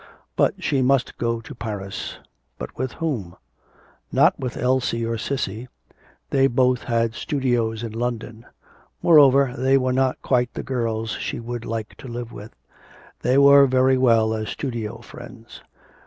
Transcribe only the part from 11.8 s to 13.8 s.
to live with; they were